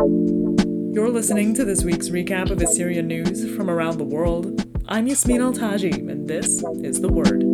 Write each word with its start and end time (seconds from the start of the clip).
You're 0.00 1.10
listening 1.10 1.52
to 1.56 1.64
this 1.66 1.84
week's 1.84 2.08
recap 2.08 2.50
of 2.50 2.62
Assyrian 2.62 3.06
news 3.06 3.54
from 3.54 3.68
around 3.68 3.98
the 3.98 4.04
world. 4.04 4.64
I'm 4.88 5.06
Yasmin 5.06 5.42
Al 5.42 5.52
Taji, 5.52 5.90
and 5.90 6.26
this 6.26 6.64
is 6.82 7.02
The 7.02 7.08
Word. 7.12 7.44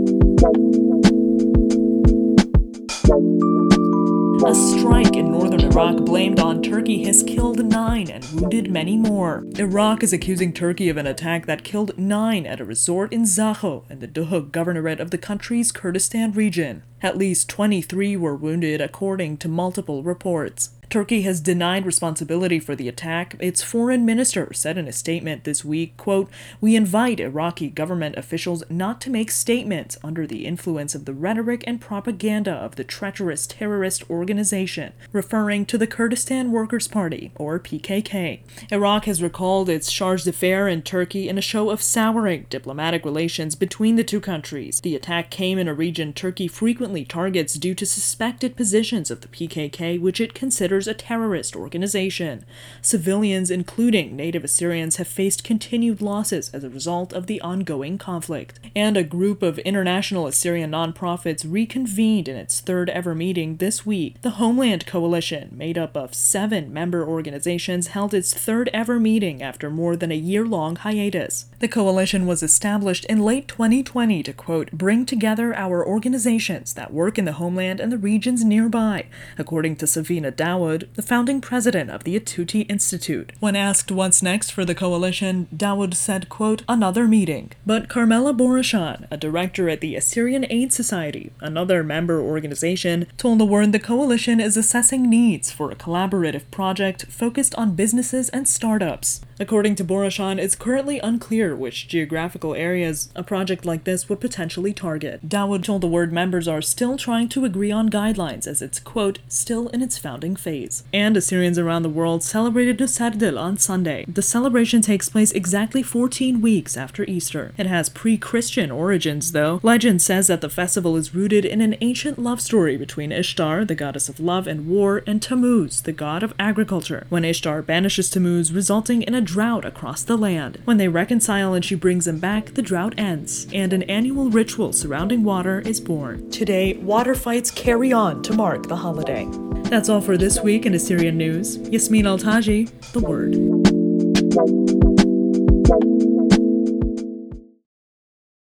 A 4.47 4.55
strike 4.55 5.17
in 5.17 5.33
northern 5.33 5.61
Iraq 5.63 6.05
blamed 6.05 6.39
on 6.39 6.63
Turkey 6.63 7.03
has 7.03 7.25
killed 7.25 7.65
nine 7.65 8.09
and 8.09 8.25
wounded 8.31 8.71
many 8.71 8.97
more. 8.97 9.45
Iraq 9.59 10.05
is 10.05 10.13
accusing 10.13 10.53
Turkey 10.53 10.89
of 10.89 10.97
an 10.97 11.07
attack 11.09 11.47
that 11.47 11.65
killed 11.65 11.99
nine 11.99 12.47
at 12.47 12.61
a 12.61 12.65
resort 12.65 13.13
in 13.13 13.23
Zakho 13.23 13.91
in 13.91 13.99
the 13.99 14.07
Duhok 14.07 14.53
governorate 14.53 15.01
of 15.01 15.11
the 15.11 15.19
country's 15.19 15.73
Kurdistan 15.73 16.31
region. 16.31 16.85
At 17.03 17.19
least 17.19 17.49
23 17.49 18.17
were 18.17 18.37
wounded, 18.37 18.81
according 18.81 19.39
to 19.39 19.49
multiple 19.49 20.05
reports. 20.05 20.71
Turkey 20.89 21.23
has 21.23 21.41
denied 21.41 21.85
responsibility 21.85 22.61
for 22.61 22.77
the 22.77 22.89
attack. 22.89 23.35
Its 23.41 23.61
foreign 23.61 24.07
minister 24.07 24.49
said 24.55 24.79
in 24.79 24.87
a 24.87 24.93
statement 24.93 25.43
this 25.43 25.65
week, 25.65 25.97
quote, 25.97 26.31
"We 26.61 26.77
invite 26.77 27.19
Iraqi 27.19 27.71
government 27.71 28.17
officials 28.17 28.63
not 28.71 29.01
to 29.01 29.11
make 29.11 29.33
statements 29.33 29.99
under 30.05 30.27
the 30.27 30.47
influence 30.47 30.95
of 30.95 31.05
the 31.05 31.13
rhetoric 31.13 31.65
and 31.67 31.81
propaganda 31.81 32.53
of 32.53 32.77
the 32.77 32.85
treacherous 32.85 33.47
terrorist 33.49 34.09
organization," 34.09 34.93
referring 35.13 35.67
to 35.67 35.77
the 35.77 35.89
Kurdistan 35.89 36.53
Workers' 36.53 36.87
Party 36.89 37.33
or 37.35 37.59
PKK. 37.59 38.41
Iraq 38.71 39.07
has 39.07 39.23
recalled 39.23 39.69
its 39.69 39.91
charge 39.91 40.23
d'affaires 40.23 40.73
in 40.73 40.83
Turkey 40.83 41.29
in 41.29 41.37
a 41.37 41.43
show 41.43 41.71
of 41.71 41.83
souring 41.83 42.47
diplomatic 42.49 43.05
relations 43.05 43.57
between 43.57 43.97
the 43.97 44.05
two 44.05 44.21
countries. 44.21 44.81
The 44.81 44.95
attack 44.95 45.31
came 45.31 45.59
in 45.59 45.67
a 45.67 45.75
region 45.75 46.13
Turkey 46.13 46.47
frequently 46.47 47.05
targets 47.05 47.55
due 47.55 47.75
to 47.75 47.85
suspected 47.85 48.55
positions 48.55 49.11
of 49.11 49.21
the 49.23 49.29
PKK 49.29 49.99
which 49.99 50.21
it 50.21 50.33
considers 50.33 50.76
considers 50.77 50.87
a 50.87 51.07
terrorist 51.07 51.57
organization. 51.57 52.45
Civilians, 52.83 53.51
including 53.51 54.15
native 54.15 54.45
Assyrians, 54.45 54.97
have 54.97 55.09
faced 55.09 55.43
continued 55.43 56.03
losses 56.03 56.51
as 56.53 56.65
a 56.65 56.69
result 56.69 57.15
of 57.15 57.27
the 57.27 57.41
ongoing 57.41 57.97
conflict. 57.99 58.61
And 58.75 58.97
a 58.97 59.03
group 59.03 59.43
of 59.43 59.59
international 59.61 60.27
Assyrian 60.27 60.73
nonprofits 60.73 61.51
reconvened 61.51 62.29
in 62.29 62.37
its 62.37 62.61
third 62.61 62.91
ever 62.91 63.15
meeting 63.15 63.57
this 63.57 63.87
week. 63.87 64.21
The 64.21 64.37
Homeland 64.37 64.87
Coalition, 64.87 65.49
made 65.57 65.79
up 65.79 65.97
of 65.97 66.15
seven 66.15 66.73
member 66.73 67.07
organizations, 67.07 67.89
held 67.89 68.13
its 68.13 68.35
third 68.35 68.69
ever 68.75 69.01
meeting 69.01 69.43
after 69.43 69.71
more 69.71 69.97
than 69.97 70.13
a 70.13 70.17
year 70.31 70.45
long 70.45 70.77
hiatus. 70.77 71.47
The 71.59 71.69
coalition 71.69 72.27
was 72.27 72.43
established 72.43 73.07
in 73.07 73.21
late 73.21 73.49
2020 73.49 74.23
to, 74.25 74.33
quote, 74.35 74.73
bring 74.73 75.07
together 75.07 75.55
our 75.57 75.87
organizations 75.87 76.75
that 76.75 76.93
work 76.93 77.19
in 77.19 77.25
the 77.25 77.41
homeland 77.41 77.81
and 77.81 77.91
the 77.91 77.99
regions 77.99 78.45
nearby, 78.45 79.07
according 79.39 79.77
to 79.77 79.87
Savina 79.87 80.31
Dawood 80.31 80.66
Dawood, 80.67 80.93
the 80.95 81.03
founding 81.03 81.41
president 81.41 81.91
of 81.91 82.03
the 82.03 82.19
Etuti 82.19 82.69
Institute. 82.69 83.33
When 83.39 83.55
asked 83.55 83.93
what's 83.93 84.23
next 84.23 84.51
for 84.51 84.65
the 84.65 84.75
coalition, 84.75 85.47
Dawood 85.55 85.95
said, 85.95 86.29
quote, 86.29 86.63
another 86.69 87.07
meeting. 87.07 87.53
But 87.65 87.89
Carmela 87.89 88.35
Borashan, 88.35 89.07
a 89.11 89.17
director 89.17 89.69
at 89.69 89.81
the 89.81 89.95
Assyrian 89.95 90.45
Aid 90.51 90.73
Society, 90.73 91.31
another 91.41 91.85
member 91.85 92.21
organization, 92.21 93.07
told 93.17 93.39
the 93.39 93.45
Word 93.45 93.71
the 93.71 93.79
coalition 93.79 94.41
is 94.41 94.57
assessing 94.57 95.09
needs 95.09 95.53
for 95.53 95.71
a 95.71 95.77
collaborative 95.77 96.51
project 96.51 97.07
focused 97.07 97.55
on 97.55 97.77
businesses 97.77 98.29
and 98.31 98.49
startups. 98.49 99.21
According 99.39 99.75
to 99.77 99.85
Borashan, 99.85 100.39
it's 100.39 100.55
currently 100.55 100.99
unclear 101.01 101.55
which 101.55 101.89
geographical 101.89 102.55
areas 102.55 103.11
a 103.15 103.23
project 103.23 103.67
like 103.67 103.85
this 103.85 104.09
would 104.09 104.19
potentially 104.19 104.73
target. 104.73 105.29
Dawood 105.29 105.63
told 105.63 105.83
the 105.83 105.87
Word 105.87 106.11
members 106.11 106.49
are 106.49 106.63
still 106.63 106.97
trying 106.97 107.29
to 107.31 107.45
agree 107.45 107.71
on 107.71 107.91
guidelines 107.91 108.47
as 108.47 108.63
it's, 108.63 108.81
quote, 108.81 109.19
still 109.29 109.69
in 109.69 109.83
its 109.83 109.99
founding 109.99 110.37
phase. 110.37 110.85
And 110.91 111.19
Assyrians 111.19 111.59
around 111.59 111.83
the 111.83 111.91
world 111.91 112.23
celebrated 112.23 112.79
Nusardel 112.79 113.39
on 113.39 113.59
Sunday. 113.59 114.07
The 114.09 114.23
celebration 114.23 114.81
takes 114.81 115.11
place 115.11 115.33
exactly 115.33 115.83
14 115.83 116.41
weeks 116.41 116.75
after 116.75 117.05
Easter. 117.05 117.53
It 117.59 117.67
has 117.67 117.91
pre 117.91 118.17
Christian 118.17 118.71
origins, 118.71 119.33
though. 119.33 119.61
Legend 119.63 120.01
says 120.01 120.29
that 120.29 120.41
the 120.41 120.49
festival 120.49 120.97
is 120.97 121.15
rooted 121.15 121.45
in 121.45 121.61
an 121.61 121.77
ancient 121.83 122.19
love 122.19 122.41
story 122.41 122.79
between 122.79 123.13
Ishtar, 123.13 123.67
the 123.67 123.75
goddess 123.75 124.09
of 124.09 124.19
love 124.19 124.47
and 124.47 124.67
war, 124.67 125.03
and 125.07 125.21
Tammuz, 125.21 125.83
the 125.83 125.93
god 125.93 126.23
of 126.23 126.33
agriculture. 126.39 127.07
When 127.11 127.25
Ishtar 127.25 127.61
banishes 127.61 128.09
Tammuz, 128.09 128.51
resulting 128.51 129.03
in 129.03 129.15
a 129.15 129.26
drought 129.27 129.65
across 129.65 130.03
the 130.03 130.17
land. 130.17 130.59
When 130.65 130.79
they 130.79 130.89
reconcile 130.89 131.53
and 131.53 131.65
she 131.65 131.75
brings 131.75 132.07
him 132.07 132.19
back, 132.19 132.55
the 132.55 132.63
drought 132.63 132.95
ends, 132.97 133.47
and 133.53 133.73
an 133.73 133.83
annual 133.83 134.31
ritual 134.31 134.73
surrounding 134.73 135.25
water 135.25 135.61
is 135.67 135.81
born. 135.81 136.31
Today, 136.31 136.75
water 136.79 137.15
fights 137.15 137.51
carry 137.51 137.93
on 137.93 138.23
to 138.23 138.33
mark 138.33 138.69
the 138.69 138.77
holiday. 138.77 139.29
That's 139.65 139.89
all 139.89 140.01
for 140.01 140.17
this 140.17 140.41
week 140.41 140.65
in 140.65 140.75
Assyrian 140.75 141.19
news. 141.19 141.59
Yasmin 141.69 142.07
Al 142.07 142.19
Taji, 142.19 142.65
The 142.93 143.01
Word. 143.01 143.35